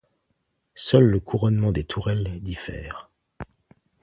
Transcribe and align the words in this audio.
Seul 0.73 1.03
le 1.03 1.19
couronnement 1.19 1.71
des 1.71 1.83
tourelles 1.83 2.41
diffère. 2.41 3.11